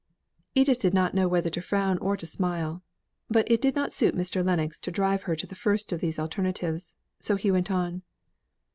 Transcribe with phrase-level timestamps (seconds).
[0.55, 2.81] Edith did not know whether to frown or to smile,
[3.29, 4.43] but it did not suit Mr.
[4.43, 8.01] Lennox to drive her to the first of these alternatives; so he went on.